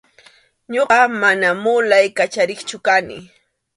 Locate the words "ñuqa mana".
0.73-1.49